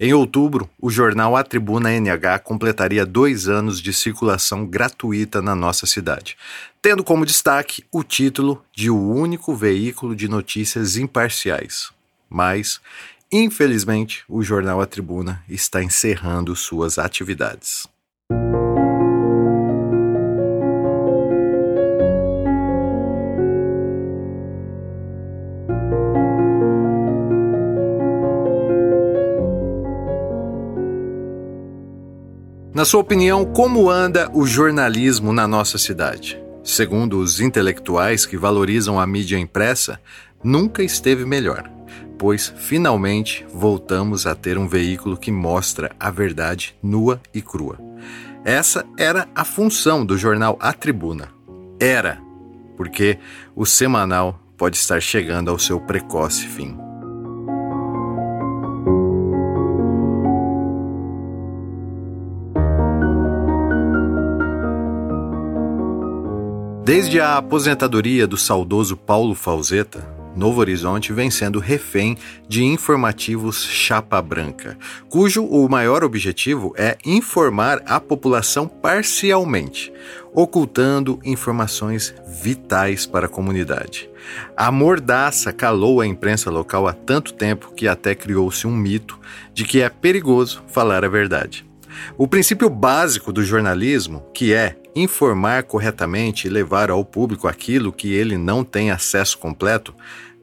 [0.00, 5.86] Em outubro, o jornal A Tribuna NH completaria dois anos de circulação gratuita na nossa
[5.86, 6.36] cidade,
[6.80, 11.92] tendo como destaque o título de o único veículo de notícias imparciais.
[12.28, 12.80] Mas,
[13.30, 17.86] infelizmente, o jornal A Tribuna está encerrando suas atividades.
[32.74, 36.42] Na sua opinião, como anda o jornalismo na nossa cidade?
[36.64, 40.00] Segundo os intelectuais que valorizam a mídia impressa,
[40.42, 41.70] nunca esteve melhor,
[42.18, 47.78] pois finalmente voltamos a ter um veículo que mostra a verdade nua e crua.
[48.42, 51.28] Essa era a função do jornal A Tribuna.
[51.78, 52.22] Era,
[52.74, 53.18] porque
[53.54, 56.81] o semanal pode estar chegando ao seu precoce fim.
[66.84, 74.20] Desde a aposentadoria do saudoso Paulo Falzeta, Novo Horizonte vem sendo refém de informativos chapa
[74.20, 74.76] branca,
[75.08, 79.92] cujo o maior objetivo é informar a população parcialmente,
[80.34, 84.10] ocultando informações vitais para a comunidade.
[84.56, 89.20] A mordaça calou a imprensa local há tanto tempo que até criou-se um mito
[89.54, 91.64] de que é perigoso falar a verdade.
[92.18, 98.12] O princípio básico do jornalismo, que é informar corretamente e levar ao público aquilo que
[98.12, 99.94] ele não tem acesso completo,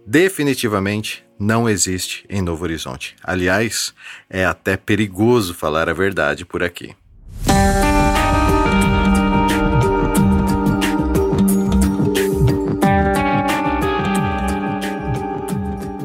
[0.05, 3.15] definitivamente não existe em Novo Horizonte.
[3.23, 3.93] Aliás,
[4.29, 6.95] é até perigoso falar a verdade por aqui.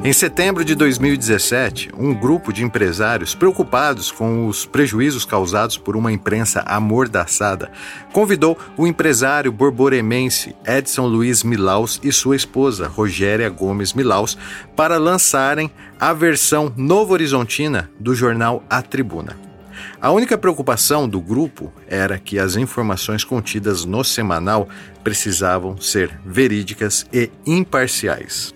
[0.06, 6.12] Em setembro de 2017, um grupo de empresários preocupados com os prejuízos causados por uma
[6.12, 7.72] imprensa amordaçada
[8.12, 14.36] convidou o empresário borboremense Edson Luiz Milaus e sua esposa, Rogéria Gomes Milaus,
[14.77, 19.39] para lançarem a versão novo horizontina do jornal A Tribuna.
[19.98, 24.68] A única preocupação do grupo era que as informações contidas no semanal
[25.02, 28.52] precisavam ser verídicas e imparciais.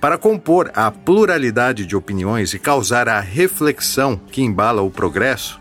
[0.00, 5.58] Para compor a pluralidade de opiniões e causar a reflexão que embala o progresso,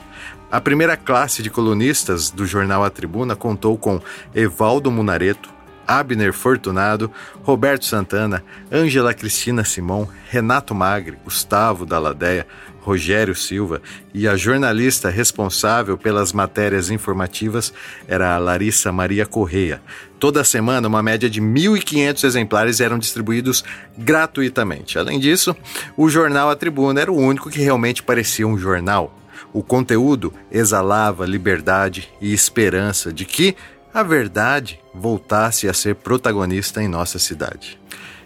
[0.51, 3.99] a primeira classe de colunistas do jornal A Tribuna contou com
[4.35, 5.49] Evaldo Munareto,
[5.87, 7.11] Abner Fortunado,
[7.41, 12.45] Roberto Santana, Ângela Cristina Simão, Renato Magre, Gustavo Daladeia,
[12.87, 13.81] Rogério Silva
[14.13, 17.73] e a jornalista responsável pelas matérias informativas
[18.07, 19.81] era a Larissa Maria Correia.
[20.17, 23.61] Toda semana, uma média de 1.500 exemplares eram distribuídos
[23.97, 24.97] gratuitamente.
[24.97, 25.53] Além disso,
[25.97, 29.13] o jornal A Tribuna era o único que realmente parecia um jornal.
[29.51, 33.53] O conteúdo exalava liberdade e esperança de que
[33.93, 37.77] a verdade voltasse a ser protagonista em nossa cidade.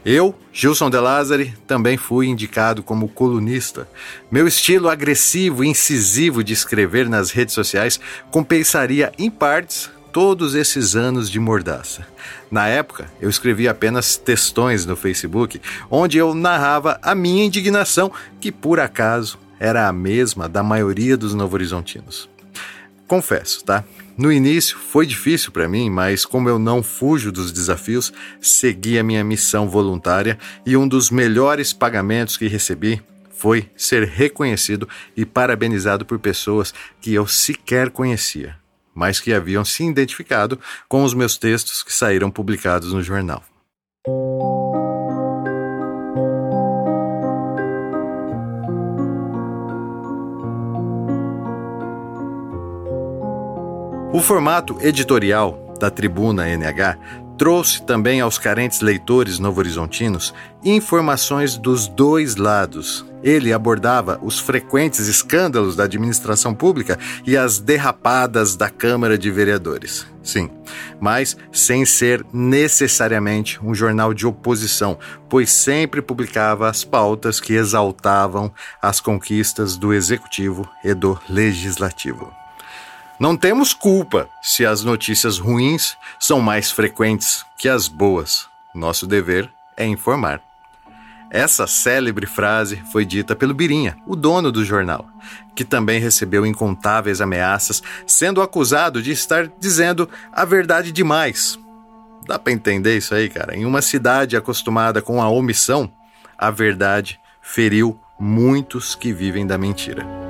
[0.04, 3.88] Eu, Gilson De Lázari, também fui indicado como colunista.
[4.32, 8.00] Meu estilo agressivo e incisivo de escrever nas redes sociais
[8.32, 12.06] compensaria em partes todos esses anos de mordaça.
[12.50, 18.52] Na época, eu escrevia apenas textões no Facebook, onde eu narrava a minha indignação, que
[18.52, 22.28] por acaso era a mesma da maioria dos novo-horizontinos.
[23.08, 23.84] Confesso, tá?
[24.18, 29.04] No início foi difícil para mim, mas como eu não fujo dos desafios, segui a
[29.04, 36.06] minha missão voluntária e um dos melhores pagamentos que recebi foi ser reconhecido e parabenizado
[36.06, 38.56] por pessoas que eu sequer conhecia,
[38.94, 43.44] mas que haviam se identificado com os meus textos que saíram publicados no jornal.
[54.14, 56.98] O formato editorial da Tribuna NH
[57.38, 60.34] trouxe também aos carentes leitores novo-horizontinos
[60.66, 63.06] informações dos dois lados.
[63.24, 70.06] Ele abordava os frequentes escândalos da administração pública e as derrapadas da Câmara de Vereadores.
[70.22, 70.50] Sim,
[71.00, 75.00] mas sem ser necessariamente um jornal de oposição,
[75.30, 82.41] pois sempre publicava as pautas que exaltavam as conquistas do executivo e do legislativo.
[83.22, 88.50] Não temos culpa se as notícias ruins são mais frequentes que as boas.
[88.74, 89.48] Nosso dever
[89.78, 90.42] é informar.
[91.30, 95.08] Essa célebre frase foi dita pelo Birinha, o dono do jornal,
[95.54, 101.60] que também recebeu incontáveis ameaças, sendo acusado de estar dizendo a verdade demais.
[102.26, 103.56] Dá para entender isso aí, cara?
[103.56, 105.94] Em uma cidade acostumada com a omissão,
[106.36, 110.21] a verdade feriu muitos que vivem da mentira.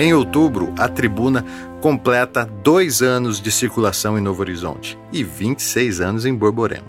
[0.00, 1.44] Em outubro, a tribuna
[1.80, 6.86] completa dois anos de circulação em Novo Horizonte e 26 anos em Borborema.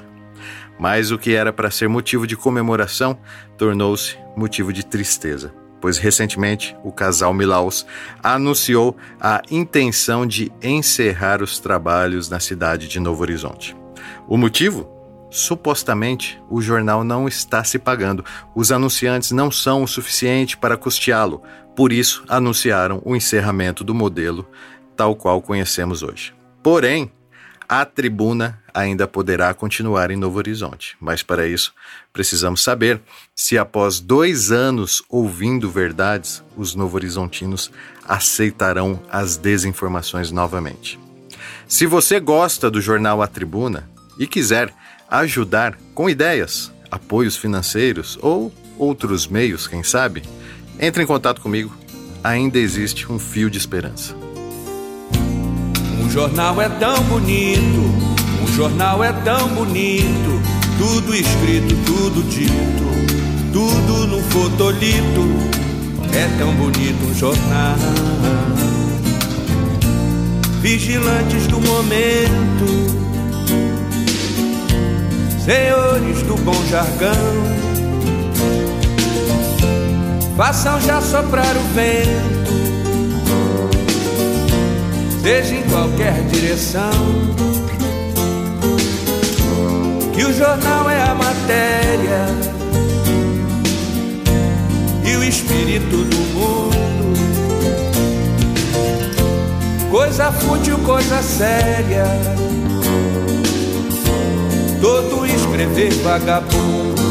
[0.80, 3.18] Mas o que era para ser motivo de comemoração
[3.58, 5.52] tornou-se motivo de tristeza,
[5.82, 7.84] pois recentemente o casal Milaus
[8.22, 13.76] anunciou a intenção de encerrar os trabalhos na cidade de Novo Horizonte.
[14.28, 14.99] O motivo?
[15.30, 18.26] Supostamente, o jornal não está se pagando.
[18.56, 21.44] Os anunciantes não são o suficiente para custeá-lo.
[21.76, 24.48] Por isso, anunciaram o encerramento do modelo
[24.96, 26.34] tal qual conhecemos hoje.
[26.62, 27.10] Porém,
[27.70, 31.72] a tribuna ainda poderá continuar em Novo Horizonte, mas para isso
[32.12, 33.00] precisamos saber
[33.36, 37.72] se, após dois anos ouvindo verdades, os novo-horizontinos
[38.08, 41.00] aceitarão as desinformações novamente.
[41.68, 43.88] Se você gosta do jornal A Tribuna
[44.18, 44.74] e quiser
[45.10, 50.24] ajudar com ideias, apoios financeiros ou outros meios, quem sabe,
[50.80, 51.76] entre em contato comigo.
[52.24, 54.14] Ainda existe um fio de esperança.
[56.02, 57.82] Um jornal é tão bonito,
[58.44, 60.42] um jornal é tão bonito,
[60.78, 65.60] tudo escrito, tudo dito, tudo no fotolito.
[66.12, 67.76] É tão bonito um jornal.
[70.62, 73.09] Vigilantes do momento
[75.50, 77.10] senhores do bom jargão,
[80.38, 82.60] façam já soprar o vento,
[85.24, 86.92] seja em qualquer direção.
[90.14, 92.28] Que o jornal é a matéria
[95.04, 96.70] e o espírito do mundo.
[99.90, 102.04] Coisa fútil, coisa séria
[104.82, 105.26] todo
[105.60, 107.02] escrever vagabundo.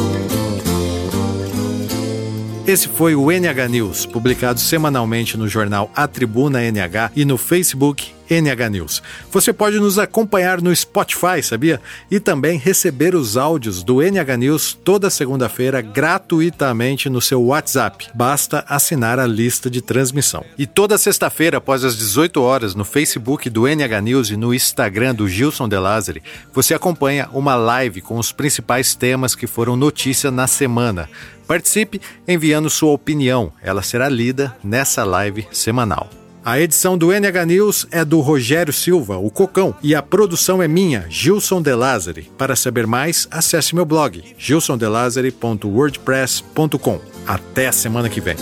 [2.66, 8.12] Esse foi o NH News, publicado semanalmente no jornal A Tribuna NH e no Facebook
[8.30, 9.02] NH News.
[9.30, 11.80] Você pode nos acompanhar no Spotify, sabia?
[12.10, 18.08] E também receber os áudios do NH News toda segunda-feira gratuitamente no seu WhatsApp.
[18.14, 20.44] Basta assinar a lista de transmissão.
[20.56, 25.14] E toda sexta-feira, após as 18 horas, no Facebook do NH News e no Instagram
[25.14, 26.22] do Gilson De Lázari,
[26.52, 31.08] você acompanha uma live com os principais temas que foram notícia na semana.
[31.46, 36.18] Participe enviando sua opinião, ela será lida nessa live semanal.
[36.44, 40.69] A edição do NH News é do Rogério Silva, o Cocão, e a produção é
[40.69, 42.31] minha, Gilson De Lázari.
[42.38, 47.00] Para saber mais, acesse meu blog, gilsondelazari.wordpress.com.
[47.26, 48.37] Até a semana que vem.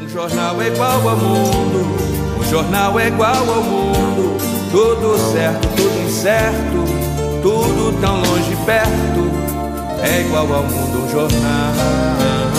[0.00, 1.80] Um jornal é igual ao mundo,
[2.38, 4.36] um jornal é igual ao mundo,
[4.70, 6.84] tudo certo, tudo incerto,
[7.42, 9.28] tudo tão longe perto,
[10.02, 12.57] é igual ao mundo um jornal.